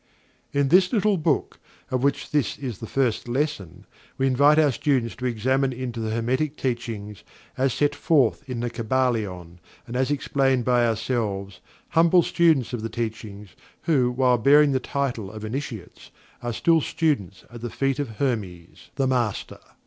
[0.51, 1.59] In this little book,
[1.91, 3.85] of which this is the First Lesson,
[4.17, 7.23] we invite our students to examine into the Hermetic Teachings,
[7.55, 11.59] as set forth in THE KYBALION, and as explained by ourselves,
[11.89, 13.49] humble students of the Teachings,
[13.83, 16.09] who, while bearing the title of Initiates,
[16.41, 19.59] are still students at the feet of HERMES, the Master.